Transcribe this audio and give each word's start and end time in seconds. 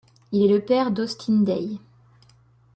Il 0.31 0.45
est 0.45 0.47
le 0.51 0.65
père 0.65 0.89
d'Austin 0.89 1.41
Daye. 1.43 1.77